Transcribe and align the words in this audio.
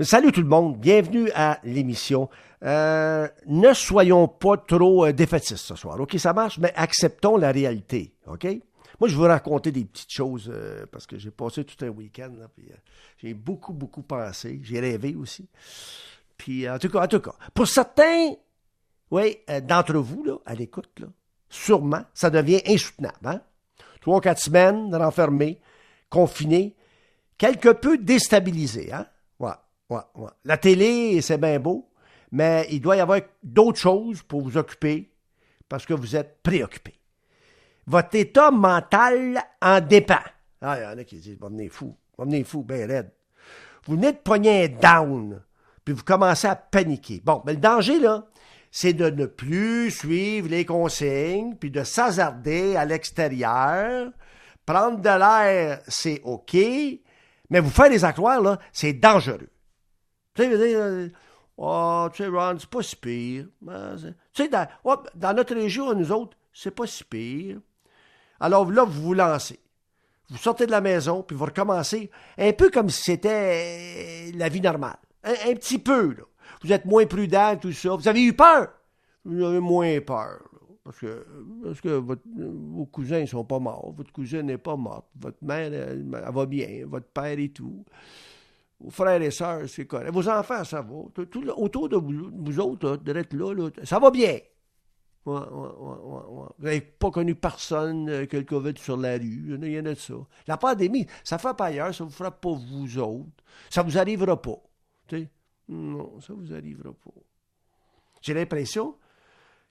Salut 0.00 0.30
tout 0.30 0.42
le 0.42 0.46
monde, 0.46 0.76
bienvenue 0.76 1.30
à 1.34 1.58
l'émission. 1.64 2.28
Euh, 2.62 3.26
ne 3.46 3.72
soyons 3.72 4.28
pas 4.28 4.58
trop 4.58 5.06
euh, 5.06 5.12
défaitistes 5.14 5.56
ce 5.56 5.74
soir, 5.74 5.98
ok? 5.98 6.18
Ça 6.18 6.34
marche, 6.34 6.58
mais 6.58 6.70
acceptons 6.76 7.38
la 7.38 7.50
réalité, 7.50 8.12
ok? 8.26 8.46
Moi, 9.00 9.08
je 9.08 9.16
veux 9.16 9.26
raconter 9.26 9.72
des 9.72 9.86
petites 9.86 10.12
choses 10.12 10.50
euh, 10.52 10.84
parce 10.92 11.06
que 11.06 11.16
j'ai 11.16 11.30
passé 11.30 11.64
tout 11.64 11.82
un 11.82 11.88
week-end, 11.88 12.30
j'ai 13.16 13.32
beaucoup, 13.32 13.72
beaucoup 13.72 14.02
pensé. 14.02 14.60
J'ai 14.62 14.80
rêvé 14.80 15.14
aussi. 15.14 15.48
Puis, 16.36 16.68
en 16.68 16.78
tout 16.78 16.90
cas, 16.90 17.04
en 17.04 17.08
tout 17.08 17.20
cas, 17.20 17.34
pour 17.54 17.66
certains, 17.66 18.34
oui, 19.10 19.38
d'entre 19.62 19.96
vous, 19.96 20.24
là, 20.24 20.36
à 20.44 20.54
l'écoute, 20.54 20.90
là, 21.00 21.06
sûrement, 21.48 22.02
ça 22.12 22.28
devient 22.28 22.60
insoutenable, 22.66 23.16
hein? 23.24 23.40
Trois, 24.02 24.20
quatre 24.20 24.42
semaines 24.42 24.94
renfermés, 24.94 25.58
confinés, 26.10 26.76
quelque 27.38 27.70
peu 27.70 27.96
déstabilisés, 27.96 28.92
hein? 28.92 29.06
Ouais, 29.88 30.00
ouais. 30.16 30.30
La 30.44 30.56
télé, 30.56 31.20
c'est 31.20 31.38
bien 31.38 31.58
beau, 31.60 31.88
mais 32.32 32.66
il 32.70 32.80
doit 32.80 32.96
y 32.96 33.00
avoir 33.00 33.20
d'autres 33.42 33.78
choses 33.78 34.22
pour 34.22 34.42
vous 34.42 34.56
occuper 34.56 35.10
parce 35.68 35.86
que 35.86 35.94
vous 35.94 36.16
êtes 36.16 36.42
préoccupé. 36.42 36.94
Votre 37.86 38.16
état 38.16 38.50
mental 38.50 39.40
en 39.62 39.80
dépend. 39.80 40.14
Ah, 40.60 40.76
il 40.78 40.82
y 40.82 40.86
en 40.86 40.98
a 40.98 41.04
qui 41.04 41.16
disent, 41.16 41.38
va 41.38 41.48
fou, 41.70 41.96
va 42.18 42.44
fou, 42.44 42.62
ben 42.62 42.90
raide. 42.90 43.12
Vous 43.84 43.94
venez 43.94 44.12
de 44.12 44.18
pogner 44.18 44.64
un 44.64 44.68
down, 44.68 45.42
puis 45.84 45.94
vous 45.94 46.02
commencez 46.02 46.48
à 46.48 46.56
paniquer. 46.56 47.22
Bon, 47.24 47.42
mais 47.46 47.52
le 47.52 47.60
danger, 47.60 48.00
là, 48.00 48.26
c'est 48.72 48.92
de 48.92 49.08
ne 49.08 49.26
plus 49.26 49.92
suivre 49.92 50.48
les 50.48 50.64
consignes, 50.64 51.54
puis 51.54 51.70
de 51.70 51.84
s'hasarder 51.84 52.74
à 52.74 52.84
l'extérieur. 52.84 54.10
Prendre 54.64 54.98
de 54.98 55.08
l'air, 55.08 55.80
c'est 55.86 56.20
OK, 56.24 56.56
mais 57.50 57.60
vous 57.60 57.70
faire 57.70 57.90
des 57.90 58.04
accroires, 58.04 58.40
là, 58.40 58.58
c'est 58.72 58.94
dangereux. 58.94 59.48
Tu 60.36 60.42
sais, 60.42 60.74
euh, 60.74 61.08
oh, 61.56 62.08
tu 62.12 62.22
sais, 62.22 62.28
Ron, 62.28 62.56
c'est 62.58 62.68
pas 62.68 62.82
si 62.82 62.96
pire. 62.96 63.46
C'est- 63.98 64.14
Tu 64.32 64.42
sais, 64.44 64.48
dans, 64.48 65.34
notre 65.34 65.54
région, 65.54 65.94
nous 65.94 66.12
autres, 66.12 66.36
c'est 66.52 66.70
pas 66.70 66.86
si 66.86 67.02
pire. 67.04 67.58
Alors 68.38 68.70
là, 68.70 68.84
vous 68.84 69.02
vous 69.02 69.14
lancez. 69.14 69.58
Vous 70.28 70.36
sortez 70.36 70.66
de 70.66 70.72
la 70.72 70.80
maison, 70.80 71.22
puis 71.22 71.36
vous 71.36 71.44
recommencez 71.44 72.10
un 72.36 72.52
peu 72.52 72.70
comme 72.70 72.90
si 72.90 73.02
c'était 73.02 74.28
euh, 74.28 74.36
la 74.36 74.48
vie 74.48 74.60
normale. 74.60 74.98
Un, 75.24 75.54
petit 75.54 75.78
peu, 75.78 76.14
là. 76.14 76.24
Vous 76.62 76.72
êtes 76.72 76.84
moins 76.84 77.06
prudent, 77.06 77.56
tout 77.56 77.72
ça. 77.72 77.94
Vous 77.94 78.08
avez 78.08 78.22
eu 78.22 78.32
peur? 78.32 78.68
Vous 79.24 79.42
avez 79.42 79.60
moins 79.60 80.00
peur. 80.00 80.42
Parce 80.84 81.00
que, 81.00 81.24
vos 81.94 82.86
cousins 82.86 83.20
ne 83.20 83.26
sont 83.26 83.44
pas 83.44 83.58
morts. 83.58 83.92
Votre 83.96 84.12
cousine 84.12 84.42
n'est 84.42 84.58
pas 84.58 84.76
morte. 84.76 85.06
Votre 85.18 85.42
mère, 85.42 85.72
elle 85.72 86.06
va 86.10 86.46
bien. 86.46 86.86
Votre 86.86 87.06
père 87.06 87.38
et 87.38 87.48
tout. 87.48 87.84
Vos 88.78 88.90
frères 88.90 89.22
et 89.22 89.30
sœurs, 89.30 89.68
c'est 89.68 89.86
correct. 89.86 90.10
Vos 90.12 90.28
enfants, 90.28 90.62
ça 90.64 90.82
va. 90.82 91.24
Tout, 91.30 91.48
autour 91.50 91.88
de 91.88 91.96
vous, 91.96 92.60
autres, 92.60 92.90
là, 92.90 92.96
d'être 92.98 93.32
là, 93.34 93.70
ça 93.84 93.98
va 93.98 94.10
bien. 94.10 94.38
Vous 95.24 96.46
n'avez 96.60 96.80
pas 96.82 97.10
connu 97.10 97.34
personne 97.34 98.08
euh, 98.08 98.26
que 98.26 98.36
le 98.36 98.44
COVID 98.44 98.74
sur 98.76 98.96
la 98.96 99.14
rue. 99.14 99.58
Il 99.60 99.68
y 99.72 99.78
en 99.80 99.86
a- 99.86 99.90
de 99.90 99.94
ça. 99.98 100.14
La 100.46 100.56
pandémie, 100.56 101.06
ça 101.24 101.34
ne 101.36 101.40
frappe 101.40 101.60
ailleurs, 101.62 101.92
ça 101.94 102.04
ne 102.04 102.08
vous 102.08 102.14
frappe 102.14 102.40
pas 102.40 102.52
vous 102.52 102.98
autres. 102.98 103.42
Ça 103.68 103.82
ne 103.82 103.90
vous 103.90 103.98
arrivera 103.98 104.40
pas. 104.40 104.56
Non, 105.68 106.20
ça 106.20 106.32
ne 106.32 106.38
vous 106.38 106.52
arrivera 106.54 106.92
pas. 106.92 107.10
J'ai 108.22 108.34
l'impression 108.34 108.94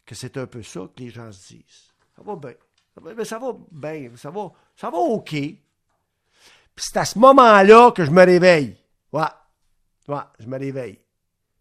que 0.06 0.14
c'est 0.14 0.36
un 0.38 0.46
peu 0.46 0.62
ça 0.62 0.82
que 0.94 1.02
les 1.04 1.10
gens 1.10 1.32
se 1.32 1.54
disent. 1.54 1.94
Ça 2.18 2.22
va 2.22 2.36
bien. 2.36 2.54
Ça 2.94 3.02
va, 3.02 3.14
mais 3.14 3.26
ça 3.26 3.40
va 3.40 3.56
bien. 3.72 4.10
Ça 4.18 4.30
va, 4.32 4.52
ça 4.76 4.90
va 4.90 4.98
OK. 4.98 5.30
Puis 5.30 5.60
c'est 6.76 6.98
à 6.98 7.06
ce 7.06 7.18
moment-là 7.18 7.92
que 7.92 8.04
je 8.04 8.12
me 8.12 8.26
réveille. 8.26 8.76
Ouais. 9.16 9.24
Ouais, 10.10 10.24
je 10.40 10.46
me 10.46 10.60
réveille. 10.60 11.00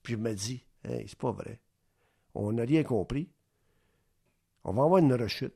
Puis 0.02 0.14
je 0.14 0.18
me 0.18 0.34
dis, 0.34 0.66
c'est 0.82 1.14
pas 1.14 1.30
vrai. 1.30 1.60
On 2.34 2.50
n'a 2.50 2.64
rien 2.64 2.82
compris. 2.82 3.30
On 4.64 4.72
va 4.72 4.82
avoir 4.82 4.98
une 4.98 5.14
rechute. 5.14 5.54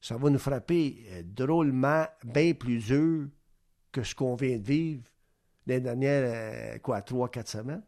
Ça 0.00 0.16
va 0.16 0.30
nous 0.30 0.38
frapper 0.38 1.04
euh, 1.10 1.22
drôlement 1.24 2.06
bien 2.22 2.54
plus 2.54 2.78
dur 2.78 3.26
que 3.90 4.04
ce 4.04 4.14
qu'on 4.14 4.36
vient 4.36 4.58
de 4.58 4.62
vivre 4.62 5.02
les 5.66 5.80
dernières, 5.80 6.74
euh, 6.74 6.78
quoi, 6.78 7.02
trois, 7.02 7.28
quatre 7.28 7.48
semaines. 7.48 7.82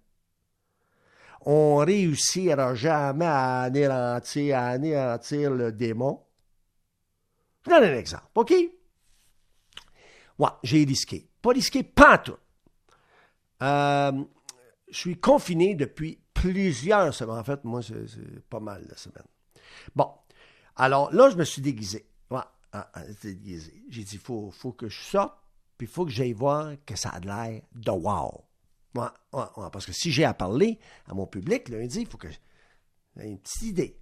On 1.43 1.77
réussira 1.77 2.75
jamais 2.75 3.27
à 3.27 3.61
anéantir, 3.61 4.57
à 4.59 4.69
anéantir 4.69 5.53
le 5.53 5.71
démon. 5.71 6.25
Je 7.65 7.71
donne 7.71 7.85
un 7.85 7.99
exemple, 7.99 8.27
OK? 8.35 8.53
Ouais, 10.39 10.49
j'ai 10.65 10.85
risqué. 10.85 11.29
Pas 11.41 11.51
risqué, 11.51 11.83
pas 11.85 12.19
tout. 12.19 12.39
Euh, 13.63 14.25
je 14.91 14.99
suis 14.99 15.19
confiné 15.19 15.75
depuis 15.75 16.21
plusieurs 16.35 17.13
semaines. 17.15 17.39
En 17.39 17.45
fait, 17.45 17.65
moi, 17.65 17.81
c'est 17.83 18.41
pas 18.49 18.61
mal 18.61 18.87
de 18.87 18.95
semaines. 18.97 19.27
Bon. 19.95 20.11
Alors 20.77 21.13
là, 21.13 21.31
je 21.31 21.37
me 21.37 21.45
suis 21.45 21.63
déguisé. 21.63 22.07
Ouais, 22.31 22.41
ah, 22.73 22.91
ah, 22.93 23.03
déguisé. 23.23 23.83
J'ai 23.89 24.05
dit, 24.05 24.17
il 24.17 24.21
faut, 24.21 24.51
faut 24.51 24.73
que 24.73 24.89
je 24.89 25.01
sorte, 25.01 25.35
puis 25.79 25.87
il 25.87 25.91
faut 25.91 26.05
que 26.05 26.11
j'aille 26.11 26.35
voir 26.35 26.73
que 26.85 26.97
ça 26.97 27.11
a 27.11 27.21
l'air 27.21 27.63
de 27.75 27.91
wow. 27.91 28.45
Ouais, 28.95 29.09
ouais, 29.33 29.71
parce 29.73 29.87
que 29.87 29.93
si 29.93 30.11
j'ai 30.11 30.25
à 30.25 30.35
parler 30.35 30.79
à 31.07 31.15
mon 31.15 31.27
public 31.27 31.69
lundi, 31.69 32.01
il 32.01 32.07
faut 32.07 32.19
que 32.19 32.29
j'ai 32.31 33.27
une 33.27 33.39
petite 33.39 33.63
idée. 33.63 34.01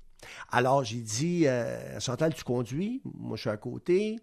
Alors, 0.50 0.84
j'ai 0.84 1.00
dit, 1.00 1.46
euh, 1.46 1.98
Chantal, 2.00 2.34
tu 2.34 2.44
conduis, 2.44 3.00
moi 3.04 3.36
je 3.36 3.42
suis 3.42 3.50
à 3.50 3.56
côté. 3.56 4.18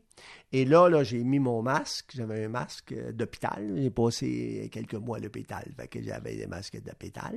Et 0.51 0.65
là, 0.65 1.03
j'ai 1.03 1.23
mis 1.23 1.39
mon 1.39 1.61
masque. 1.61 2.11
J'avais 2.15 2.45
un 2.45 2.49
masque 2.49 2.91
euh, 2.91 3.11
d'hôpital. 3.11 3.73
J'ai 3.75 3.89
passé 3.89 4.69
quelques 4.71 4.93
mois 4.95 5.17
à 5.17 5.19
l'hôpital. 5.19 5.65
J'avais 6.01 6.35
des 6.35 6.47
masques 6.47 6.81
d'hôpital. 6.83 7.35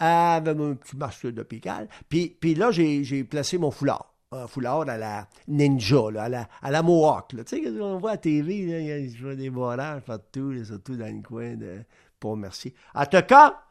Avec 0.00 0.48
un 0.60 0.74
petit 0.74 0.96
masque 0.96 1.26
d'hôpital. 1.28 1.88
Puis, 2.08 2.36
puis 2.40 2.54
là, 2.54 2.70
j'ai 2.70 3.24
placé 3.24 3.58
mon 3.58 3.70
foulard. 3.70 4.14
Un 4.30 4.46
foulard 4.46 4.88
à 4.88 4.98
la 4.98 5.26
ninja, 5.48 6.08
à, 6.18 6.28
la, 6.28 6.48
à 6.60 6.70
la 6.70 6.82
Mohawk. 6.82 7.28
Tu 7.30 7.42
sais, 7.46 7.80
on 7.80 7.98
voit 7.98 8.12
à 8.12 8.16
TV, 8.18 8.58
il 8.58 8.68
y 8.68 8.92
a- 9.30 9.34
des 9.34 9.48
barrages 9.50 10.02
partout, 10.02 10.62
surtout 10.64 10.96
dans 10.96 11.06
le 11.14 11.22
coin 11.22 11.54
de 11.56 11.78
Pont-Mercier. 12.20 12.74
En 12.94 13.06
tout 13.06 13.22
cas, 13.26 13.62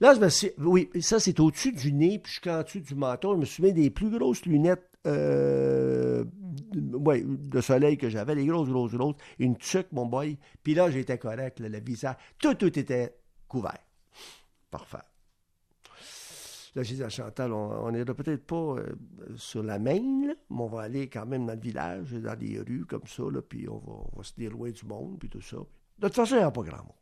Là, 0.00 0.14
je 0.14 0.20
me 0.20 0.28
suis. 0.28 0.50
Oui, 0.58 0.90
ça, 1.00 1.18
c'est 1.18 1.40
au-dessus 1.40 1.72
du 1.72 1.92
nez, 1.92 2.18
puis 2.18 2.32
jusqu'en 2.32 2.62
dessous 2.62 2.80
du 2.80 2.94
menton. 2.94 3.34
Je 3.34 3.40
me 3.40 3.44
suis 3.44 3.62
mis 3.62 3.72
des 3.72 3.90
plus 3.90 4.10
grosses 4.10 4.46
lunettes 4.46 4.88
euh, 5.06 6.24
ouais, 6.74 7.24
de 7.24 7.60
soleil 7.60 7.98
que 7.98 8.08
j'avais, 8.08 8.34
les 8.34 8.46
grosses, 8.46 8.68
grosses, 8.68 8.92
grosses. 8.92 9.16
Une 9.38 9.56
tuque, 9.56 9.90
mon 9.92 10.06
boy. 10.06 10.38
Puis 10.62 10.74
là, 10.74 10.90
j'étais 10.90 11.18
correct, 11.18 11.60
le 11.60 11.80
visage. 11.80 12.16
Tout, 12.38 12.54
tout 12.54 12.78
était 12.78 13.16
couvert. 13.48 13.78
Parfait. 14.70 14.98
Là, 16.74 16.82
j'ai 16.84 16.94
dit 16.94 17.02
à 17.02 17.08
Chantal, 17.08 17.52
on 17.52 17.90
n'ira 17.90 18.14
peut-être 18.14 18.46
pas 18.46 18.54
euh, 18.54 18.94
sur 19.36 19.64
la 19.64 19.80
main, 19.80 19.98
là, 20.26 20.34
mais 20.50 20.60
on 20.60 20.66
va 20.66 20.82
aller 20.82 21.08
quand 21.08 21.26
même 21.26 21.46
dans 21.46 21.54
le 21.54 21.58
village, 21.58 22.12
dans 22.12 22.36
des 22.36 22.60
rues 22.60 22.84
comme 22.84 23.06
ça, 23.06 23.24
puis 23.48 23.68
on 23.68 23.78
va, 24.14 24.22
se 24.22 24.34
dire 24.34 24.52
du 24.52 24.86
monde, 24.86 25.18
puis 25.18 25.28
tout 25.28 25.40
ça. 25.40 25.56
De 25.56 26.06
toute 26.06 26.14
façon, 26.14 26.36
il 26.36 26.38
n'y 26.38 26.44
a 26.44 26.50
pas 26.50 26.62
grand 26.62 26.76
monde. 26.76 26.92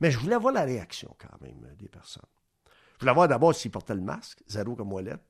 Mais 0.00 0.10
je 0.10 0.18
voulais 0.18 0.36
voir 0.36 0.52
la 0.52 0.64
réaction 0.64 1.14
quand 1.18 1.40
même 1.40 1.64
euh, 1.64 1.74
des 1.76 1.88
personnes. 1.88 2.22
Je 2.96 3.00
voulais 3.00 3.14
voir 3.14 3.28
d'abord 3.28 3.54
s'ils 3.54 3.70
portaient 3.70 3.94
le 3.94 4.00
masque, 4.00 4.42
zéro 4.46 4.74
comme 4.74 4.92
Ouellette, 4.92 5.20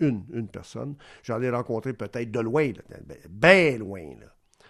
une, 0.00 0.24
une 0.32 0.48
personne. 0.48 0.96
J'en 1.22 1.40
ai 1.40 1.48
rencontré 1.48 1.92
peut-être 1.92 2.30
de 2.30 2.40
loin, 2.40 2.72
là, 2.72 2.82
ben, 3.04 3.18
bien 3.28 3.78
loin, 3.78 4.02
là. 4.18 4.26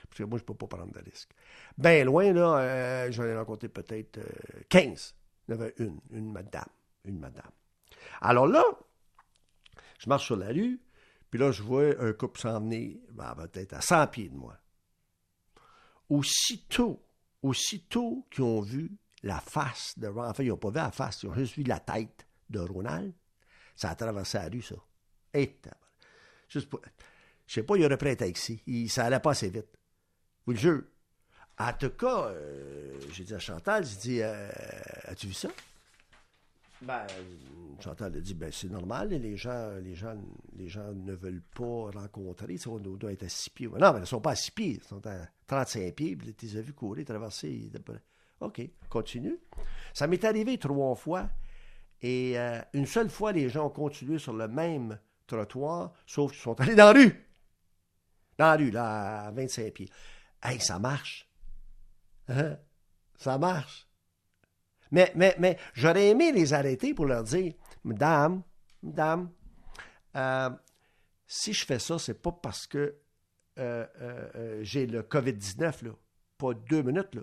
Parce 0.09 0.19
que 0.19 0.25
moi, 0.25 0.39
je 0.39 0.43
ne 0.43 0.47
peux 0.47 0.55
pas 0.55 0.67
prendre 0.67 0.93
de 0.93 1.01
risque. 1.01 1.31
Bien 1.79 2.05
loin, 2.05 2.33
là, 2.35 2.59
euh, 2.59 3.13
j'en 3.13 3.25
ai 3.25 3.35
rencontré 3.35 3.69
peut-être 3.71 4.19
euh, 4.19 4.61
15. 4.69 5.15
Il 5.49 5.53
y 5.53 5.55
avait 5.55 5.75
une, 5.79 5.99
une 6.11 6.31
madame, 6.31 6.69
une 7.07 7.19
madame. 7.19 7.51
Alors 8.21 8.47
là, 8.47 8.63
je 9.99 10.09
marche 10.11 10.27
sur 10.27 10.37
la 10.37 10.49
rue, 10.49 10.83
puis 11.31 11.41
là, 11.41 11.51
je 11.51 11.63
vois 11.63 11.99
un 11.99 12.13
couple 12.13 12.41
s'en 12.41 12.61
venir, 12.61 12.99
ben, 13.13 13.35
peut-être 13.37 13.73
à 13.73 13.81
100 13.81 14.09
pieds 14.09 14.29
de 14.29 14.37
moi. 14.37 14.59
Aussitôt, 16.11 17.03
aussitôt 17.43 18.27
qu'ils 18.31 18.45
ont 18.45 18.61
vu 18.61 18.93
la 19.23 19.41
face 19.41 19.99
de 19.99 20.09
Ronald, 20.09 20.31
enfin, 20.31 20.43
ils 20.43 20.49
n'ont 20.49 20.57
pas 20.57 20.71
vu 20.71 20.77
la 20.77 20.91
face, 20.91 21.23
ils 21.23 21.29
ont 21.29 21.35
juste 21.35 21.57
vu 21.57 21.63
la 21.63 21.81
tête 21.81 22.27
de 22.51 22.61
Ronald, 22.61 23.13
ça 23.77 23.91
a 23.91 23.95
traversé 23.95 24.39
la 24.39 24.49
rue, 24.49 24.63
ça. 24.63 24.75
Et, 25.35 25.59
juste 26.49 26.69
pour, 26.69 26.81
je 27.47 27.55
sais 27.55 27.63
pas, 27.63 27.77
il 27.77 27.85
aurait 27.85 27.97
pris 27.97 28.11
un 28.11 28.17
taxi. 28.17 28.63
Il, 28.67 28.89
ça 28.91 29.07
allait 29.07 29.21
pas 29.21 29.31
assez 29.31 29.51
vite. 29.51 29.79
Vous 30.47 30.53
le 30.53 30.59
jure. 30.59 30.83
En 31.59 31.73
tout 31.75 31.91
cas, 31.91 32.27
euh, 32.29 32.99
j'ai 33.13 33.25
dit 33.25 33.35
à 33.35 33.39
Chantal, 33.39 33.85
j'ai 33.85 33.97
dit, 33.97 34.23
euh, 34.23 34.51
as-tu 35.05 35.29
vu 35.29 35.35
ça? 35.35 35.49
Ben, 36.81 37.07
Chantal 37.79 38.17
a 38.17 38.21
dit, 38.21 38.35
ben, 38.35 38.51
c'est 38.51 38.71
normal, 38.71 39.11
les 39.11 39.37
gens, 39.37 39.71
les, 39.81 39.95
gens, 39.95 40.17
les 40.57 40.69
gens 40.69 40.93
ne 40.93 41.13
veulent 41.13 41.43
pas 41.55 41.91
rencontrer, 41.91 42.57
on 42.67 42.79
doit 42.79 43.13
être 43.13 43.23
à 43.23 43.29
six 43.29 43.51
pieds. 43.51 43.69
Non, 43.69 43.93
mais 43.93 43.99
ils 43.99 44.01
ne 44.01 44.07
sont 44.07 44.21
pas 44.21 44.33
à 44.33 44.37
six 44.37 44.51
pieds, 44.51 44.81
ils 44.83 44.83
sont 44.83 45.07
à 45.07 45.29
35 45.47 45.95
pieds, 45.95 46.19
tu 46.37 46.47
les 46.47 46.57
as 46.57 46.63
vus 46.63 46.73
courir, 46.73 47.05
traverser. 47.05 47.71
OK, 48.43 48.61
continue. 48.89 49.39
Ça 49.95 50.07
m'est 50.07 50.25
arrivé 50.25 50.59
trois 50.59 50.95
fois, 50.95 51.29
et 52.03 52.37
euh, 52.37 52.61
une 52.73 52.87
seule 52.87 53.09
fois, 53.09 53.33
les 53.33 53.49
gens 53.49 53.67
ont 53.67 53.71
continué 53.71 54.19
sur 54.19 54.33
le 54.33 54.49
même 54.49 54.99
trottoir, 55.27 55.93
sauf 56.05 56.33
qu'ils 56.33 56.41
sont 56.41 56.61
allés 56.61 56.75
dans 56.75 56.93
la 56.93 57.01
rue. 57.01 57.27
Dans 58.39 58.47
la 58.47 58.57
rue, 58.57 58.71
là, 58.71 59.27
à 59.27 59.31
25 59.31 59.73
pieds. 59.73 59.89
Hey, 60.43 60.61
ça 60.61 60.81
marche. 60.81 61.31
Hein? 62.29 62.59
Ça 63.17 63.39
marche. 63.39 63.87
Mais, 64.91 65.13
mais, 65.15 65.37
mais 65.39 65.59
j'aurais 65.75 66.09
aimé 66.09 66.33
les 66.33 66.53
arrêter 66.53 66.93
pour 66.93 67.07
leur 67.07 67.23
dire, 67.23 67.55
Madame, 67.85 68.43
Madame, 68.83 69.31
euh, 70.17 70.51
si 71.27 71.53
je 71.53 71.65
fais 71.65 71.79
ça, 71.79 71.99
c'est 71.99 72.21
pas 72.21 72.33
parce 72.33 72.67
que 72.67 72.97
euh, 73.59 74.59
j'ai 74.63 74.87
le 74.87 75.03
COVID-19, 75.03 75.85
là. 75.85 75.93
Pas 76.37 76.55
deux 76.55 76.83
minutes, 76.83 77.15
là. 77.15 77.23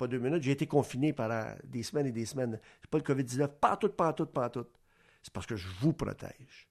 Pas 0.00 0.06
deux 0.06 0.18
minutes. 0.18 0.42
J'ai 0.42 0.52
été 0.52 0.66
confiné 0.66 1.12
pendant 1.12 1.54
des 1.62 1.82
semaines 1.82 2.06
et 2.06 2.10
des 2.10 2.24
semaines. 2.24 2.58
C'est 2.80 2.88
pas 2.88 2.96
le 2.96 3.04
COVID-19. 3.04 3.48
Pas 3.48 3.76
tout, 3.76 3.90
pas 3.90 4.14
tout, 4.14 4.24
pas 4.24 4.48
tout. 4.48 4.66
C'est 5.22 5.30
parce 5.30 5.44
que 5.44 5.56
je 5.56 5.68
vous 5.68 5.92
protège. 5.92 6.70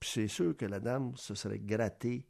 Puis 0.00 0.08
c'est 0.10 0.26
sûr 0.26 0.56
que 0.56 0.64
la 0.64 0.80
dame 0.80 1.14
se 1.18 1.34
serait 1.34 1.58
grattée 1.58 2.26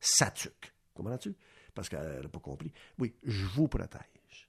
sa 0.00 0.32
tuque. 0.32 0.74
Comprends-tu? 0.92 1.36
Parce 1.72 1.88
qu'elle 1.88 2.22
n'a 2.22 2.28
pas 2.28 2.40
compris. 2.40 2.72
Oui, 2.98 3.14
je 3.22 3.44
vous 3.44 3.68
protège. 3.68 4.48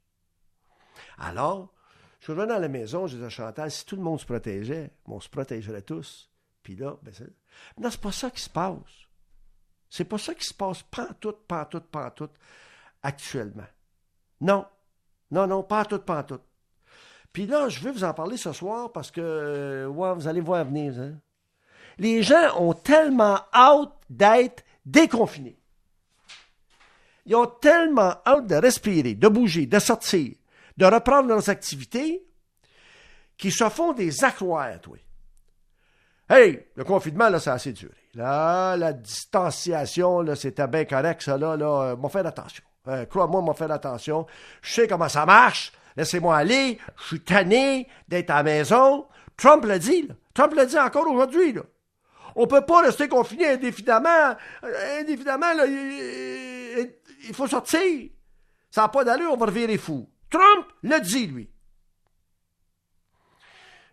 Alors, 1.20 1.72
je 2.20 2.24
suis 2.24 2.34
revenu 2.34 2.52
à 2.52 2.60
la 2.60 2.68
maison, 2.68 3.06
je 3.06 3.14
disais 3.14 3.28
à 3.28 3.30
Chantal, 3.30 3.70
si 3.70 3.86
tout 3.86 3.96
le 3.96 4.02
monde 4.02 4.20
se 4.20 4.26
protégeait, 4.26 4.90
on 5.06 5.20
se 5.20 5.30
protégerait 5.30 5.84
tous. 5.84 6.32
Puis 6.64 6.76
là, 6.76 6.98
ben 7.04 7.14
c'est... 7.14 7.32
Non, 7.78 7.92
c'est 7.92 8.02
pas 8.02 8.12
ça 8.12 8.32
qui 8.32 8.42
se 8.42 8.50
passe. 8.50 9.06
C'est 9.88 10.06
pas 10.06 10.18
ça 10.18 10.34
qui 10.34 10.46
se 10.46 10.54
passe 10.56 10.82
pas 10.82 11.14
tout, 11.14 11.36
pas 11.48 11.66
tout, 11.66 11.82
pas 11.82 12.10
tout, 12.10 12.32
actuellement. 13.06 13.68
Non. 14.42 14.66
Non, 15.32 15.48
non, 15.48 15.64
pas 15.64 15.86
tout, 15.86 16.00
pas 16.00 16.24
tout. 16.24 16.40
Puis 17.32 17.46
là, 17.46 17.70
je 17.70 17.80
veux 17.82 17.92
vous 17.92 18.04
en 18.04 18.14
parler 18.14 18.38
ce 18.38 18.52
soir 18.54 18.92
parce 18.92 19.12
que 19.12 19.22
euh, 19.22 19.88
vous 19.88 20.28
allez 20.28 20.42
voir 20.42 20.66
venir. 20.66 20.94
Hein. 21.00 21.14
Les 21.98 22.24
gens 22.24 22.60
ont 22.60 22.74
tellement 22.74 23.40
hâte 23.54 23.94
d'être 24.10 24.64
déconfinés. 24.86 25.58
Ils 27.26 27.36
ont 27.36 27.48
tellement 27.48 28.16
hâte 28.26 28.48
de 28.48 28.56
respirer, 28.56 29.16
de 29.16 29.28
bouger, 29.28 29.66
de 29.66 29.80
sortir, 29.80 30.36
de 30.78 30.86
reprendre 30.86 31.28
leurs 31.28 31.50
activités, 31.50 32.24
qu'ils 33.38 33.54
se 33.54 33.68
font 33.70 33.94
des 33.94 34.24
accroires, 34.24 34.80
toi. 34.80 34.98
Hey, 36.30 36.66
le 36.76 36.84
confinement, 36.84 37.30
là, 37.30 37.40
ça 37.40 37.52
a 37.52 37.56
assez 37.56 37.74
duré. 37.74 37.94
Là, 38.14 38.78
la 38.78 38.94
distanciation, 38.94 40.22
là, 40.22 40.36
c'était 40.36 40.68
bien 40.68 40.86
correct, 40.86 41.22
ça, 41.22 41.38
là, 41.38 41.56
là, 41.56 41.96
euh, 42.02 42.10
fait 42.10 42.26
attention. 42.26 42.64
Euh, 42.88 43.06
Crois-moi, 43.06 43.42
m'en 43.42 43.54
fait 43.54 43.70
attention. 43.70 44.26
Je 44.62 44.74
sais 44.74 44.88
comment 44.88 45.10
ça 45.10 45.26
marche. 45.26 45.72
Laissez-moi 45.98 46.38
aller. 46.38 46.80
Je 46.98 47.04
suis 47.06 47.22
tanné 47.22 47.88
d'être 48.08 48.30
à 48.30 48.38
la 48.38 48.44
maison. 48.44 49.08
Trump 49.38 49.66
l'a 49.66 49.80
dit, 49.80 50.04
là. 50.04 50.16
Trump 50.34 50.54
l'a 50.54 50.66
dit 50.66 50.78
encore 50.78 51.08
aujourd'hui. 51.10 51.56
On 52.36 52.48
peut 52.48 52.66
pas 52.66 52.82
rester 52.82 53.08
confiné 53.08 53.48
indéfiniment. 53.48 54.36
Euh, 54.64 55.00
indéfiniment, 55.00 55.52
il, 55.66 57.34
faut 57.34 57.48
sortir. 57.48 58.10
Ça 58.70 58.82
n'a 58.82 58.90
pas 58.90 59.06
d'allure, 59.06 59.32
on 59.32 59.38
va 59.38 59.46
revirer 59.46 59.78
fou. 59.78 60.10
Trump 60.30 60.68
l'a 60.84 61.00
dit, 61.00 61.28
lui. 61.28 61.50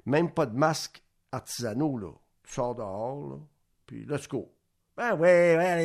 Même 0.05 0.33
pas 0.33 0.47
de 0.47 0.56
masque 0.56 1.03
artisanaux, 1.31 1.97
là. 1.99 2.11
Tu 2.43 2.55
sors 2.55 2.75
dehors, 2.75 3.29
là, 3.29 3.37
puis 3.87 4.05
let's 4.05 4.27
go. 4.27 4.53
Ben 5.03 5.17
oui, 5.19 5.27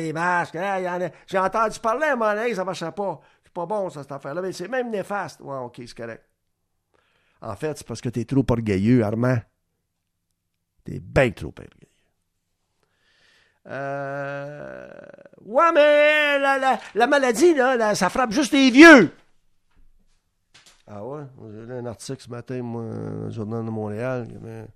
les 0.00 0.12
masques, 0.12 0.54
hein, 0.54 1.10
j'ai 1.26 1.38
entendu 1.38 1.80
parler 1.80 2.06
à 2.06 2.12
un 2.12 2.16
moment 2.16 2.54
ça 2.54 2.64
marchait 2.64 2.92
pas. 2.92 3.20
C'est 3.42 3.52
pas 3.52 3.66
bon, 3.66 3.90
ça, 3.90 4.02
cette 4.02 4.12
affaire-là, 4.12 4.40
mais 4.40 4.52
c'est 4.52 4.68
même 4.68 4.90
néfaste. 4.90 5.40
Ouais, 5.40 5.56
ok, 5.56 5.74
c'est 5.78 5.96
correct. 5.96 6.24
En 7.40 7.56
fait, 7.56 7.78
c'est 7.78 7.86
parce 7.86 8.00
que 8.00 8.10
t'es 8.10 8.24
trop 8.24 8.44
orgueilleux, 8.48 9.02
Armand. 9.02 9.38
T'es 10.84 11.00
bien 11.00 11.30
trop 11.32 11.48
orgueilleux. 11.48 11.88
Euh... 13.66 14.88
Ouais, 15.44 15.72
mais 15.74 16.38
la 16.94 17.06
maladie, 17.08 17.54
là, 17.54 17.94
ça 17.96 18.10
frappe 18.10 18.30
juste 18.30 18.52
les 18.52 18.70
vieux. 18.70 19.12
Ah 20.86 21.04
ouais? 21.04 21.24
J'ai 21.52 21.66
lu 21.66 21.72
un 21.72 21.86
article 21.86 22.22
ce 22.22 22.30
matin, 22.30 22.62
moi, 22.62 22.82
dans 22.82 23.24
le 23.24 23.30
journal 23.30 23.64
de 23.64 23.70
Montréal. 23.70 24.26
Il 24.28 24.34
y 24.34 24.36
avait 24.36 24.66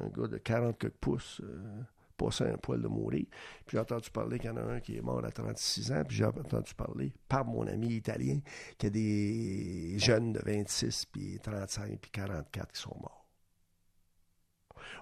un, 0.00 0.08
gars 0.08 0.28
de 0.28 0.38
40 0.38 0.78
quelques 0.78 0.94
pouces, 0.94 1.40
euh, 1.42 1.82
passé 2.22 2.44
un 2.44 2.56
poil 2.56 2.80
de 2.80 2.88
mourir. 2.88 3.26
Puis 3.66 3.76
j'ai 3.76 3.78
entendu 3.78 4.10
parler 4.10 4.38
qu'il 4.38 4.50
y 4.50 4.52
en 4.52 4.56
a 4.56 4.62
un 4.62 4.80
qui 4.80 4.96
est 4.96 5.00
mort 5.00 5.24
à 5.24 5.30
36 5.30 5.92
ans. 5.92 6.02
Puis 6.06 6.16
j'ai 6.16 6.24
entendu 6.24 6.74
parler 6.74 7.12
par 7.28 7.44
mon 7.44 7.66
ami 7.66 7.88
italien 7.94 8.40
qu'il 8.78 8.86
y 8.86 8.90
a 8.90 8.90
des 8.90 9.98
jeunes 9.98 10.32
de 10.32 10.40
26, 10.44 11.06
puis 11.06 11.38
35, 11.42 11.98
puis 12.00 12.10
44 12.10 12.72
qui 12.72 12.80
sont 12.80 12.96
morts. 13.00 13.26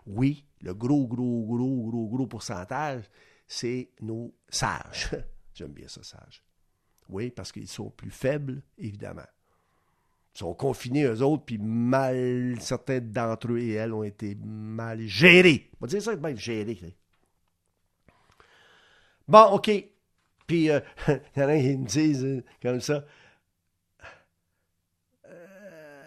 Oui, 0.07 0.47
le 0.61 0.75
gros, 0.75 1.07
gros, 1.07 1.45
gros, 1.47 1.91
gros, 1.91 2.09
gros 2.09 2.27
pourcentage, 2.27 3.05
c'est 3.47 3.91
nos 4.01 4.35
sages. 4.49 5.11
J'aime 5.55 5.73
bien 5.73 5.89
ça, 5.89 6.03
sages. 6.03 6.43
Oui, 7.09 7.31
parce 7.31 7.51
qu'ils 7.53 7.69
sont 7.69 7.91
plus 7.91 8.11
faibles, 8.11 8.63
évidemment. 8.79 9.27
Ils 10.35 10.39
sont 10.39 10.55
confinés, 10.55 11.05
eux 11.05 11.23
autres, 11.23 11.45
puis 11.45 11.59
mal, 11.59 12.57
certains 12.61 13.01
d'entre 13.01 13.53
eux 13.53 13.59
et 13.59 13.73
elles 13.73 13.93
ont 13.93 14.05
été 14.05 14.37
mal 14.37 15.01
gérés. 15.01 15.71
On 15.81 15.87
va 15.87 15.89
dire 15.89 16.03
ça, 16.03 16.15
mal 16.17 16.37
gérés. 16.37 16.79
Bon, 19.31 19.53
OK. 19.53 19.71
Puis, 20.47 20.65
il 20.65 20.71
euh, 20.71 20.81
y 21.37 21.43
en 21.43 21.49
a 21.49 21.57
qui 21.57 21.77
me 21.77 21.87
disent 21.87 22.25
euh, 22.25 22.45
comme 22.61 22.81
ça. 22.81 23.05
Euh, 25.27 26.05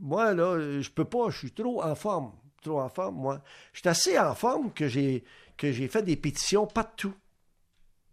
moi, 0.00 0.32
là, 0.32 0.80
je 0.80 0.90
peux 0.90 1.04
pas, 1.04 1.28
je 1.30 1.38
suis 1.38 1.52
trop 1.52 1.82
en 1.82 1.94
forme 1.94 2.32
trop 2.64 2.80
en 2.80 2.88
forme, 2.88 3.16
moi. 3.16 3.42
Je 3.72 3.80
suis 3.80 3.88
assez 3.88 4.18
en 4.18 4.34
forme 4.34 4.72
que 4.72 4.88
j'ai, 4.88 5.22
que 5.56 5.70
j'ai 5.70 5.86
fait 5.86 6.02
des 6.02 6.16
pétitions 6.16 6.66
partout. 6.66 7.14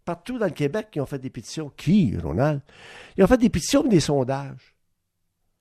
Partout 0.04 0.38
dans 0.38 0.46
le 0.46 0.52
Québec, 0.52 0.88
ils 0.94 1.00
ont 1.00 1.06
fait 1.06 1.18
des 1.18 1.30
pétitions. 1.30 1.70
Qui, 1.76 2.16
Ronald? 2.18 2.60
Ils 3.16 3.24
ont 3.24 3.26
fait 3.26 3.38
des 3.38 3.50
pétitions 3.50 3.82
des 3.82 4.00
sondages. 4.00 4.74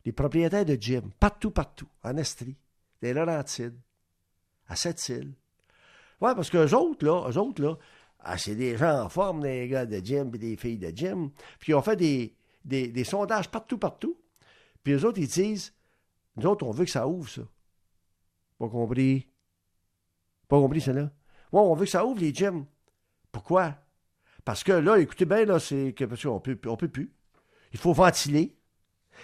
Les 0.06 0.12
propriétaires 0.12 0.66
de 0.66 0.76
gym, 0.76 1.12
partout, 1.20 1.52
partout. 1.52 1.88
En 2.04 2.18
Estrie, 2.18 2.58
des 3.02 3.14
Laurentides, 3.14 3.80
à 4.68 4.76
Sept-Îles. 4.76 5.34
Ouais, 6.20 6.36
parce 6.36 6.50
qu'eux 6.50 6.74
autres, 6.74 7.06
là, 7.06 7.30
eux 7.30 7.38
autres, 7.38 7.62
là, 7.62 7.78
ah, 8.24 8.38
c'est 8.38 8.56
des 8.56 8.78
gens 8.78 9.04
en 9.04 9.10
forme, 9.10 9.42
des 9.42 9.68
gars 9.68 9.86
de 9.86 9.98
gym 9.98 10.32
et 10.36 10.38
des 10.38 10.56
filles 10.56 10.78
de 10.78 10.96
gym. 10.96 11.32
Puis 11.60 11.72
ils 11.72 11.76
ont 11.76 11.82
fait 11.82 11.96
des, 11.96 12.36
des, 12.64 13.04
sondages 13.04 13.50
partout, 13.50 13.78
partout. 13.78 14.18
Puis 14.84 14.94
eux 14.94 15.06
autres, 15.06 15.20
ils 15.20 15.28
disent, 15.28 15.74
nous 16.36 16.46
autres, 16.46 16.66
on 16.66 16.72
veut 16.72 16.86
que 16.86 16.92
ça 16.92 17.08
ouvre, 17.08 17.30
ça. 17.30 17.42
Pas 18.60 18.70
compris. 18.70 19.28
Pas 20.48 20.60
compris, 20.60 20.82
cela. 20.82 21.12
Ouais, 21.52 21.60
on 21.62 21.74
veut 21.74 21.86
que 21.86 21.92
ça 21.92 22.06
ouvre 22.06 22.20
les 22.20 22.34
gyms. 22.34 22.66
Pourquoi? 23.32 23.76
Parce 24.46 24.64
que 24.64 24.72
là, 24.72 24.98
écoutez 25.00 25.26
bien, 25.26 25.46
là, 25.46 25.60
c'est 25.60 25.94
que 25.94 26.06
parce 26.06 26.22
qu'on 26.22 26.40
peut, 26.40 26.60
on 26.68 26.78
peut 26.78 26.90
plus. 26.90 27.12
Il 27.74 27.80
faut 27.80 27.94
ventiler. 27.94 28.58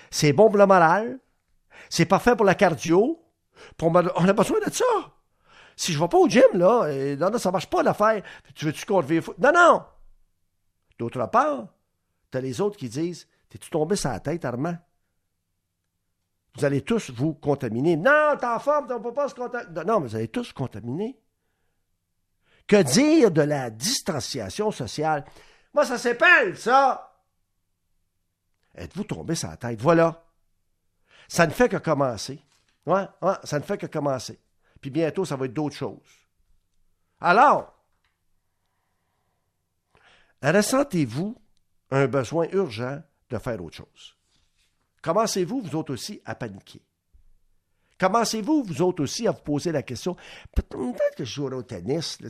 C'est 0.10 0.34
bon 0.34 0.48
pour 0.48 0.58
le 0.58 0.66
moral. 0.66 1.20
C'est 1.90 2.06
parfait 2.06 2.36
pour 2.36 2.46
la 2.46 2.56
cardio. 2.56 3.24
on 3.82 3.96
a 3.96 4.34
besoin 4.34 4.60
de 4.66 4.72
ça. 4.72 5.17
Si 5.78 5.94
je 5.94 6.00
vais 6.00 6.08
pas 6.08 6.18
au 6.18 6.28
gym, 6.28 6.42
là, 6.56 6.88
et, 6.90 7.16
non, 7.16 7.30
non, 7.30 7.38
ça 7.38 7.52
marche 7.52 7.70
pas 7.70 7.84
l'affaire. 7.84 8.24
Tu 8.56 8.66
veux-tu 8.66 8.86
qu'on 8.86 9.02
Non, 9.02 9.52
non! 9.54 9.86
D'autre 10.98 11.24
part, 11.28 11.68
tu 12.32 12.38
as 12.38 12.42
les 12.42 12.60
autres 12.60 12.78
qui 12.78 12.90
disent 12.90 13.28
T'es-tu 13.48 13.70
tombé 13.70 13.96
sur 13.96 14.10
la 14.10 14.20
tête, 14.20 14.44
Armand? 14.44 14.78
vous 16.56 16.66
allez 16.66 16.82
tous 16.82 17.12
vous 17.12 17.36
contaminer. 17.36 17.96
Non, 17.96 18.36
t'es 18.40 18.48
en 18.48 18.60
forme, 18.60 18.88
on 18.92 19.00
peut 19.00 19.14
pas 19.14 19.30
se 19.30 19.36
contaminer. 19.36 19.84
Non, 19.86 20.00
mais 20.00 20.08
vous 20.08 20.16
allez 20.16 20.28
tous 20.28 20.52
contaminer. 20.52 21.20
Que 22.66 22.82
dire 22.82 23.30
de 23.30 23.44
la 23.44 23.70
distanciation 23.70 24.72
sociale? 24.72 25.24
Moi, 25.74 25.86
ça 25.86 26.00
s'appelle 26.00 26.58
ça. 26.58 27.24
Êtes-vous 28.74 29.04
tombé 29.04 29.36
sur 29.36 29.50
la 29.50 29.58
tête? 29.58 29.80
Voilà. 29.80 30.26
Ça 31.28 31.46
ne 31.46 31.52
fait 31.52 31.70
que 31.70 31.78
commencer. 31.78 32.42
Ouais, 32.88 33.06
ouais, 33.22 33.36
ça 33.44 33.60
ne 33.60 33.64
fait 33.64 33.78
que 33.78 33.86
commencer. 33.86 34.40
Puis 34.82 34.90
bientôt, 34.90 35.26
ça 35.26 35.36
va 35.36 35.46
être 35.46 35.54
d'autres 35.54 35.76
choses. 35.76 36.28
Alors, 37.20 37.74
ressentez-vous 40.42 41.36
un 41.92 42.08
besoin 42.08 42.48
urgent 42.52 43.02
de 43.30 43.38
faire 43.38 43.64
autre 43.64 43.78
chose? 43.78 44.16
Commencez-vous, 45.02 45.62
vous 45.62 45.76
autres 45.76 45.94
aussi, 45.94 46.22
à 46.26 46.36
paniquer? 46.36 46.82
Commencez-vous, 48.00 48.64
vous 48.64 48.82
autres 48.84 49.02
aussi, 49.02 49.28
à 49.28 49.32
vous 49.32 49.42
poser 49.42 49.72
la 49.72 49.82
question, 49.82 50.16
peut-être 50.54 51.16
que 51.16 51.26
je 51.26 51.34
jouerai 51.34 51.56
au 51.56 51.64
tennis. 51.64 52.20
Tu 52.20 52.28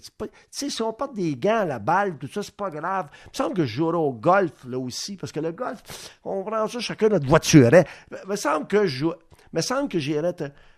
sais, 0.49 0.69
si 0.69 0.81
on 0.81 0.93
porte 0.93 1.13
des 1.13 1.35
gants, 1.35 1.65
la 1.65 1.79
balle, 1.79 2.17
tout 2.17 2.27
ça, 2.27 2.41
c'est 2.41 2.55
pas 2.55 2.69
grave. 2.69 3.09
Il 3.25 3.29
me 3.31 3.35
semble 3.35 3.55
que 3.55 3.65
je 3.65 3.75
jouerai 3.75 3.97
au 3.97 4.13
golf, 4.13 4.63
là 4.63 4.79
aussi, 4.79 5.17
parce 5.17 5.33
que 5.33 5.41
le 5.41 5.51
golf, 5.51 5.81
on 6.23 6.67
ça 6.69 6.79
chacun 6.79 7.09
notre 7.09 7.27
voiture. 7.27 7.69
Il 7.73 8.29
me 8.29 8.35
semble 8.37 8.67
que 8.67 8.85
je 8.85 9.07
me 9.51 9.61
semble 9.61 9.89
que 9.89 9.99
j'irai... 9.99 10.33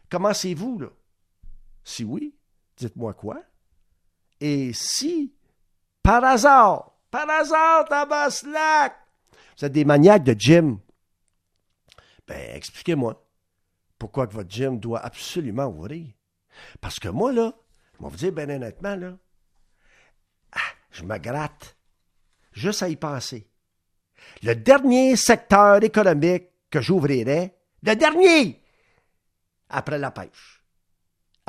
Commencez-vous, 0.10 0.80
là? 0.80 0.88
Si 1.83 2.03
oui, 2.03 2.36
dites-moi 2.77 3.13
quoi. 3.13 3.41
Et 4.39 4.71
si, 4.74 5.33
par 6.03 6.24
hasard, 6.24 6.91
par 7.12 7.29
hasard, 7.29 7.86
Tabaslac, 7.86 8.95
vous 9.57 9.65
êtes 9.65 9.71
des 9.71 9.86
maniaques 9.86 10.24
de 10.24 10.33
gym, 10.33 10.79
ben, 12.27 12.55
expliquez-moi. 12.55 13.25
Pourquoi 13.98 14.27
que 14.27 14.33
votre 14.33 14.50
gym 14.50 14.79
doit 14.79 15.00
absolument 15.00 15.65
ouvrir? 15.65 16.07
Parce 16.79 17.00
que 17.00 17.09
moi, 17.09 17.33
là, 17.33 17.53
je 17.93 18.03
vais 18.03 18.09
vous 18.09 18.15
dire 18.15 18.31
bien 18.31 18.50
honnêtement, 18.50 18.95
là, 18.95 19.17
ah, 20.53 20.74
je 20.91 21.03
me 21.03 21.17
gratte 21.17 21.75
juste 22.53 22.83
à 22.83 22.89
y 22.89 22.95
penser. 22.95 23.50
Le 24.43 24.53
dernier 24.53 25.15
secteur 25.15 25.83
économique 25.83 26.45
que 26.69 26.81
j'ouvrirai, 26.81 27.55
le 27.83 27.95
dernier, 27.95 28.62
après 29.69 29.98
la 29.98 30.12
pêche, 30.12 30.59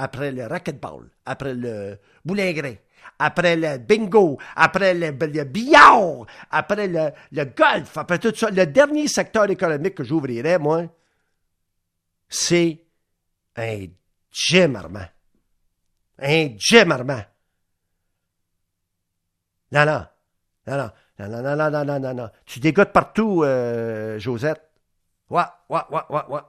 après 0.01 0.33
le 0.33 0.47
racquetball, 0.47 1.11
après 1.27 1.53
le 1.53 1.99
boulingrin, 2.25 2.75
après 3.19 3.55
le 3.55 3.77
bingo, 3.77 4.39
après 4.57 4.95
le, 4.95 5.11
billard, 5.45 6.25
après 6.51 6.89
le, 6.89 7.11
le, 7.33 7.45
golf, 7.45 7.99
après 7.99 8.19
tout 8.19 8.35
ça, 8.35 8.51
le 8.51 8.65
dernier 8.65 9.09
secteur 9.09 9.51
économique 9.51 9.97
que 9.97 10.05
j'ouvrirai, 10.05 10.57
moi, 10.59 10.85
c'est 12.31 12.83
un 13.57 13.87
gym 14.33 14.77
Armand. 14.77 15.09
Un 16.19 16.57
gym 16.57 16.93
Armand. 16.93 17.25
Non, 19.73 19.85
non. 19.85 20.07
Non, 20.67 20.77
non. 20.79 20.91
Non, 21.19 21.43
non, 21.43 21.57
non, 21.71 21.85
non, 21.85 22.01
non, 22.01 22.15
non. 22.15 22.31
Tu 22.47 22.59
dégotes 22.59 22.93
partout, 22.93 23.43
euh, 23.45 24.19
Josette. 24.19 24.63
Ouais, 25.29 25.43
ouais, 25.69 25.81
ouais, 25.91 26.01
ouais, 26.09 26.23
ouais. 26.31 26.41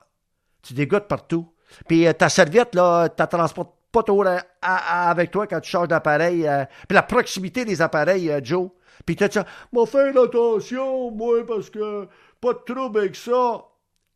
Tu 0.62 0.74
dégotes 0.74 1.10
partout. 1.10 1.53
Puis 1.88 2.08
euh, 2.08 2.13
ta 2.13 2.30
serviette, 2.30 2.75
là, 2.75 3.10
tu 3.10 3.28
transportes 3.28 3.74
pas 3.92 4.04
euh, 4.08 4.40
avec 4.62 5.32
toi 5.32 5.48
quand 5.48 5.60
tu 5.60 5.70
changes 5.70 5.88
d'appareil. 5.88 6.48
Euh, 6.48 6.66
puis 6.88 6.96
la 6.96 7.04
proximité 7.04 7.66
des 7.66 7.82
appareils, 7.82 8.32
Joe. 8.44 8.70
Puis 9.06 9.16
tu 9.16 9.25
ça, 9.30 9.46
m'a 9.74 9.86
fait 9.86 10.18
attention, 10.18 11.12
moi, 11.12 11.46
parce 11.46 11.70
que 11.70 12.08
pas 12.40 12.54
de 12.54 12.74
trouble 12.74 13.00
avec 13.00 13.16
ça. 13.16 13.66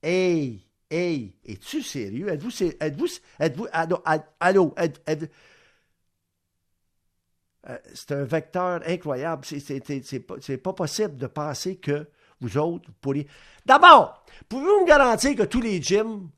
Hey, 0.01 0.61
hey, 0.89 1.35
es-tu 1.45 1.81
sérieux? 1.81 2.29
Êtes-vous, 2.29 2.63
êtes-vous, 2.79 3.07
êtes-vous, 3.39 3.67
allô, 3.71 4.03
allô, 4.39 4.73
euh, 7.69 7.77
c'est 7.93 8.11
un 8.11 8.23
vecteur 8.23 8.81
incroyable. 8.85 9.45
C'est 9.45 10.19
pas, 10.19 10.35
pas 10.63 10.73
possible 10.73 11.17
de 11.17 11.27
penser 11.27 11.77
que 11.77 12.07
vous 12.41 12.57
autres, 12.57 12.87
vous 12.87 12.95
pourriez. 13.01 13.27
D'abord, 13.65 14.23
pouvez-vous 14.49 14.81
me 14.81 14.87
garantir 14.87 15.35
que 15.35 15.43
tous 15.43 15.61
les 15.61 15.81
gyms, 15.81 16.29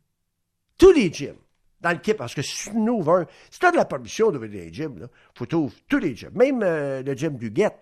tous 0.77 0.91
les 0.91 1.11
gyms, 1.11 1.35
dans 1.81 1.91
le 1.91 1.97
kit, 1.97 2.13
parce 2.13 2.33
que 2.33 2.41
si 2.41 2.69
tu 2.69 2.77
ouvres 2.77 3.19
un, 3.19 3.25
si 3.49 3.59
tu 3.59 3.65
as 3.65 3.71
de 3.71 3.77
la 3.77 3.85
permission 3.85 4.31
d'ouvrir 4.31 4.51
les 4.51 4.73
gyms, 4.73 4.97
il 4.99 5.07
faut 5.37 5.45
t'ouvrir 5.45 5.79
tous 5.87 5.99
les 5.99 6.15
gyms, 6.15 6.33
même 6.33 6.61
euh, 6.63 7.03
le 7.03 7.13
gym 7.13 7.37
du 7.37 7.51
Guet. 7.51 7.79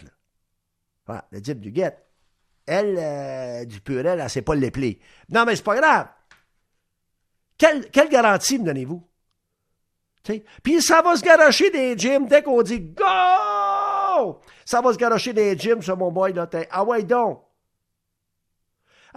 Voilà, 1.05 1.25
le 1.31 1.39
gym 1.39 1.59
du 1.59 1.71
Guet. 1.71 1.97
Elle, 2.67 2.97
euh, 2.97 3.65
du 3.65 3.79
purel, 3.79 4.07
elle 4.07 4.23
ne 4.23 4.27
sait 4.27 4.41
pas 4.41 4.55
l'épeler. 4.55 4.99
Non, 5.29 5.45
mais 5.45 5.55
c'est 5.55 5.63
pas 5.63 5.75
grave. 5.75 6.07
Quelle, 7.57 7.89
quelle 7.91 8.09
garantie 8.09 8.57
me 8.59 8.65
donnez-vous? 8.65 9.07
Puis 10.63 10.81
ça 10.81 11.01
va 11.01 11.15
se 11.15 11.23
garocher 11.23 11.69
des 11.69 11.97
gyms 11.97 12.27
dès 12.27 12.41
qu'on 12.41 12.61
dit 12.61 12.79
Go! 12.79 14.41
Ça 14.65 14.81
va 14.81 14.91
se 14.91 14.97
garocher 14.97 15.33
des 15.33 15.57
gyms, 15.57 15.81
ça, 15.81 15.95
mon 15.95 16.11
boy. 16.11 16.33
Là, 16.33 16.49
ah 16.71 16.83
ouais, 16.83 17.03
donc. 17.03 17.44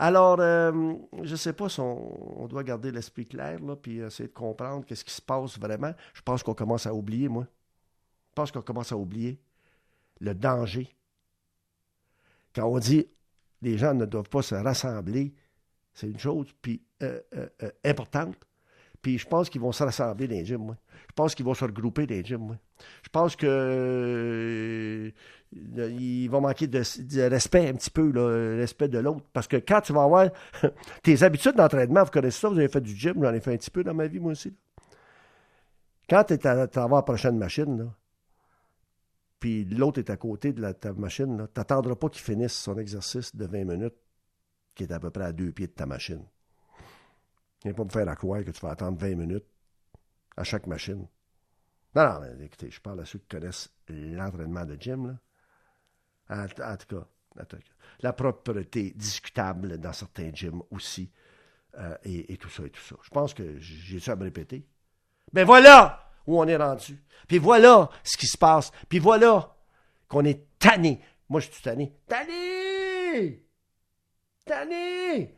Alors, 0.01 0.37
euh, 0.39 0.95
je 1.25 1.35
sais 1.35 1.53
pas 1.53 1.69
si 1.69 1.81
on, 1.81 2.47
doit 2.49 2.63
garder 2.63 2.93
l'esprit 2.93 3.27
clair, 3.27 3.59
là, 3.61 3.75
puis 3.75 3.99
essayer 3.99 4.29
de 4.29 4.33
comprendre 4.33 4.87
qu'est-ce 4.87 5.05
qui 5.05 5.13
se 5.13 5.21
passe 5.21 5.59
vraiment. 5.59 5.93
Je 6.15 6.23
pense 6.23 6.45
qu'on 6.45 6.55
commence 6.55 6.87
à 6.87 6.95
oublier, 6.95 7.29
moi. 7.29 7.49
Je 8.29 8.35
pense 8.37 8.53
qu'on 8.53 8.63
commence 8.63 8.93
à 8.93 8.97
oublier 8.97 9.41
le 10.21 10.37
danger. 10.37 10.89
Quand 12.55 12.67
on 12.67 12.79
dit 12.79 13.09
les 13.61 13.77
gens 13.77 13.93
ne 13.93 14.07
doivent 14.07 14.29
pas 14.29 14.43
se 14.43 14.55
rassembler, 14.55 15.35
c'est 15.93 16.07
une 16.07 16.19
chose 16.21 16.47
puis 16.63 16.81
euh, 17.03 17.21
euh, 17.35 17.71
importante. 17.85 18.37
Puis 19.03 19.19
je 19.19 19.27
pense 19.27 19.49
qu'ils 19.49 19.61
vont 19.61 19.73
se 19.73 19.83
rassembler 19.85 20.27
dans 20.27 20.35
les 20.35 20.45
gyms. 20.45 20.77
Je 21.09 21.13
pense 21.15 21.35
qu'ils 21.35 21.45
vont 21.45 21.55
se 21.55 21.65
regrouper 21.65 22.07
dans 22.07 22.15
les 22.15 22.25
gyms. 22.25 22.59
Je 23.03 23.09
pense 23.09 23.37
que 23.37 23.47
euh, 23.47 25.11
ils 25.53 26.31
manquer 26.31 26.67
de, 26.67 26.83
respect 27.29 27.69
un 27.69 27.75
petit 27.75 27.91
peu, 27.91 28.11
le 28.11 28.57
respect 28.59 28.89
de 28.89 28.99
l'autre. 28.99 29.25
Parce 29.33 29.47
que 29.47 29.57
quand 29.57 29.81
tu 29.81 29.93
vas 29.93 30.03
avoir 30.03 30.29
tes 31.03 31.23
habitudes 31.23 31.57
d'entraînement, 31.57 32.05
vous 32.05 32.11
connaissez 32.11 32.41
ça, 32.41 32.49
vous 32.49 32.59
avez 32.59 32.69
fait 32.69 32.81
du 32.81 32.95
gym, 32.95 33.15
j'en 33.23 33.33
ai 33.33 33.41
fait 33.41 33.55
un 33.55 33.57
petit 33.57 33.71
peu 33.71 33.85
dans 33.85 33.95
ma 33.95 34.07
vie, 34.07 34.19
moi 34.19 34.33
aussi. 34.33 34.55
Quand 36.09 36.25
tu 36.25 36.35
es 36.35 36.47
à, 36.47 36.55
la 36.55 37.03
prochaine 37.03 37.37
machine, 37.37 37.79
là, 37.79 37.95
puis 39.41 39.65
l'autre 39.65 40.01
est 40.01 40.11
à 40.11 40.17
côté 40.17 40.53
de 40.53 40.73
ta 40.73 40.93
machine, 40.93 41.47
tu 41.55 41.61
n'attendras 41.61 41.95
pas 41.95 42.09
qu'il 42.09 42.23
finisse 42.23 42.55
son 42.55 42.77
exercice 42.79 43.37
de 43.37 43.47
20 43.47 43.65
minutes, 43.65 43.95
qui 44.75 44.85
est 44.85 44.93
à 44.93 44.99
peu 44.99 45.11
près 45.11 45.25
à 45.25 45.33
deux 45.33 45.53
pieds 45.53 45.69
de 45.69 45.73
ta 45.73 45.87
machine. 45.87 46.25
Viens 47.65 47.75
pas 47.75 47.85
me 47.85 47.91
faire 47.91 48.05
la 48.05 48.17
croire 48.17 48.45
que 48.45 48.51
tu 48.51 48.61
vas 48.61 48.71
attendre 48.71 48.99
20 48.99 49.15
minutes 49.17 49.47
à 50.37 50.45
chaque 50.45 50.67
machine. 50.67 51.07
Non, 51.95 52.05
non, 52.05 52.21
mais 52.21 52.47
écoutez, 52.47 52.71
je 52.71 52.81
parle 52.81 53.01
à 53.01 53.05
ceux 53.05 53.19
qui 53.19 53.27
connaissent 53.27 53.71
l'entraînement 53.89 54.65
de 54.65 54.77
gym, 54.81 55.09
là. 55.09 55.15
En, 56.31 56.77
tout 56.77 56.87
cas, 56.87 57.07
la 58.01 58.13
propreté 58.13 58.93
discutable 58.95 59.79
dans 59.79 59.95
certains 59.95 60.31
gyms 60.33 60.63
aussi, 60.71 61.11
euh, 61.79 61.97
et, 62.05 62.37
tout 62.37 62.51
ça 62.51 62.65
et 62.65 62.71
tout 62.71 62.83
ça. 62.83 62.97
Je 63.03 63.09
pense 63.09 63.33
que 63.33 63.59
j'ai 63.59 63.99
ça 63.99 64.13
à 64.13 64.17
me 64.17 64.25
répéter. 64.25 64.67
Mais 65.33 65.45
voilà 65.45 66.11
où 66.27 66.39
on 66.39 66.47
est 66.47 66.57
rendu. 66.57 67.03
Puis 67.27 67.39
voilà 67.39 67.89
ce 68.05 68.17
qui 68.17 68.27
se 68.27 68.37
passe. 68.37 68.71
Puis 68.89 68.99
voilà 68.99 69.57
qu'on 70.07 70.25
est 70.25 70.59
tanné. 70.59 71.01
Moi, 71.29 71.41
je 71.41 71.51
suis 71.51 71.63
tanné. 71.63 71.95
Tanné! 72.07 73.43
Tanné! 74.45 75.35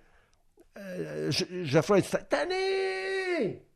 Euh, 0.77 1.31
je 1.31 1.81
ferai 1.81 2.03
tanné! 2.03 3.67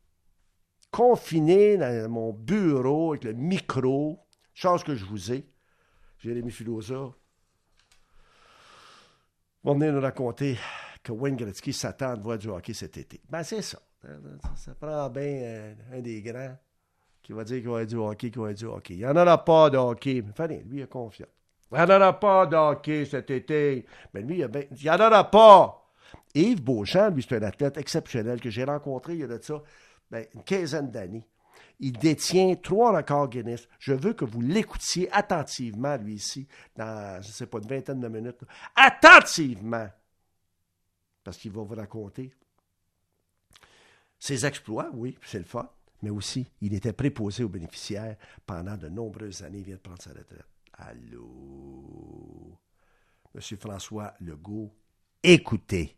Confiné 0.90 1.76
dans 1.76 2.08
mon 2.08 2.32
bureau 2.32 3.12
avec 3.12 3.24
le 3.24 3.32
micro, 3.32 4.20
chance 4.52 4.84
que 4.84 4.94
je 4.94 5.04
vous 5.04 5.32
ai, 5.32 5.44
Jérémy 6.18 6.52
Filosa, 6.52 7.10
va 9.64 9.72
venir 9.72 9.92
nous 9.92 10.00
raconter 10.00 10.56
que 11.02 11.12
Wayne 11.12 11.36
Gretzky 11.36 11.72
s'attend 11.72 12.16
de 12.16 12.22
voir 12.22 12.38
du 12.38 12.48
hockey 12.48 12.74
cet 12.74 12.96
été. 12.96 13.20
Ben, 13.28 13.42
c'est 13.42 13.62
ça. 13.62 13.80
Ça 14.56 14.74
prend 14.74 15.08
bien 15.10 15.22
euh, 15.22 15.74
un 15.92 16.00
des 16.00 16.22
grands 16.22 16.56
qui 17.22 17.32
va 17.32 17.42
dire 17.42 17.56
qu'il 17.56 17.68
va 17.68 17.80
avoir 17.80 17.86
du 17.86 17.96
hockey, 17.96 18.30
qu'il 18.30 18.40
va 18.40 18.48
avoir 18.48 18.54
du 18.54 18.66
hockey. 18.66 18.94
Il 18.94 18.98
n'y 18.98 19.06
en 19.06 19.16
aura 19.16 19.44
pas 19.44 19.70
de 19.70 19.78
hockey. 19.78 20.22
Mais 20.22 20.62
lui, 20.64 20.78
il 20.78 20.82
a 20.82 20.86
confiance. 20.86 21.28
Il 21.72 21.76
n'y 21.76 21.80
en 21.82 21.90
aura 21.90 22.20
pas 22.20 22.46
de 22.46 22.56
hockey 22.56 23.06
cet 23.06 23.30
été. 23.30 23.86
Mais 24.12 24.20
lui, 24.20 24.40
il, 24.40 24.68
il 24.70 24.82
n'y 24.82 24.90
en 24.90 25.00
aura 25.00 25.30
pas. 25.30 25.83
Yves 26.34 26.62
Beauchamp, 26.62 27.10
lui, 27.10 27.22
c'est 27.22 27.36
un 27.36 27.42
athlète 27.42 27.76
exceptionnel 27.76 28.40
que 28.40 28.50
j'ai 28.50 28.64
rencontré 28.64 29.14
il 29.14 29.20
y 29.20 29.22
a 29.24 29.28
de 29.28 29.40
ça 29.40 29.62
ben, 30.10 30.26
une 30.34 30.42
quinzaine 30.42 30.90
d'années. 30.90 31.26
Il 31.80 31.92
détient 31.92 32.54
trois 32.56 32.96
records 32.96 33.28
Guinness. 33.28 33.68
Je 33.78 33.92
veux 33.92 34.12
que 34.12 34.24
vous 34.24 34.40
l'écoutiez 34.40 35.10
attentivement, 35.12 35.96
lui, 35.96 36.14
ici, 36.14 36.46
dans, 36.76 37.20
je 37.22 37.28
ne 37.28 37.32
sais 37.32 37.46
pas, 37.46 37.58
une 37.58 37.68
vingtaine 37.68 38.00
de 38.00 38.08
minutes. 38.08 38.42
Attentivement! 38.76 39.88
Parce 41.22 41.36
qu'il 41.36 41.52
va 41.52 41.62
vous 41.62 41.74
raconter 41.74 42.32
ses 44.18 44.46
exploits, 44.46 44.90
oui, 44.94 45.18
c'est 45.22 45.38
le 45.38 45.44
fun, 45.44 45.68
mais 46.02 46.10
aussi, 46.10 46.46
il 46.60 46.74
était 46.74 46.92
préposé 46.92 47.44
aux 47.44 47.48
bénéficiaires 47.48 48.16
pendant 48.46 48.76
de 48.76 48.88
nombreuses 48.88 49.42
années. 49.42 49.58
Il 49.58 49.64
vient 49.64 49.76
de 49.76 49.80
prendre 49.80 50.00
sa 50.00 50.10
retraite. 50.10 50.46
Allô? 50.74 52.58
Monsieur 53.34 53.56
François 53.56 54.14
Legault, 54.20 54.72
écoutez 55.22 55.96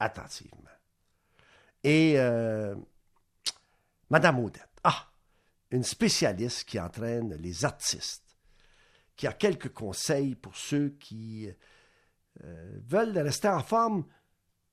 attentivement. 0.00 0.56
Et 1.84 2.14
euh, 2.16 2.74
Madame 4.08 4.40
Odette, 4.40 4.68
ah, 4.82 5.10
une 5.70 5.84
spécialiste 5.84 6.64
qui 6.64 6.80
entraîne 6.80 7.34
les 7.36 7.64
artistes, 7.64 8.36
qui 9.16 9.26
a 9.26 9.32
quelques 9.32 9.72
conseils 9.72 10.34
pour 10.34 10.56
ceux 10.56 10.90
qui 10.98 11.48
euh, 12.44 12.78
veulent 12.86 13.16
rester 13.18 13.48
en 13.48 13.62
forme, 13.62 14.04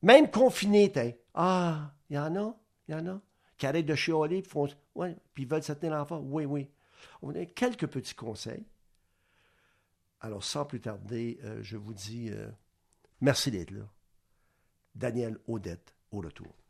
même 0.02 0.32
confinés. 0.32 0.92
Ah, 1.34 1.94
il 2.10 2.16
y 2.16 2.20
en 2.20 2.36
a, 2.36 2.58
il 2.88 2.94
y 2.94 2.96
en 2.96 3.08
a, 3.08 3.22
qui 3.58 3.68
arrêtent 3.68 3.86
de 3.86 3.96
chialer, 3.96 4.42
puis 4.42 4.52
font, 4.52 4.68
ouais, 4.96 5.18
puis 5.34 5.46
veulent 5.46 5.64
se 5.64 5.74
tenir 5.74 5.98
en 5.98 6.06
forme. 6.06 6.32
Oui, 6.32 6.46
oui. 6.46 6.70
On 7.22 7.36
a 7.36 7.46
quelques 7.46 7.88
petits 7.88 8.16
conseils. 8.16 8.66
Alors, 10.20 10.44
sans 10.44 10.66
plus 10.66 10.82
tarder, 10.82 11.40
euh, 11.44 11.60
je 11.62 11.78
vous 11.78 11.94
dis 11.94 12.32
merci 13.22 13.52
d'être 13.52 13.72
là. 13.72 13.88
Daniel 14.98 15.38
Odette 15.48 15.94
au 16.12 16.22
retour. 16.22 16.67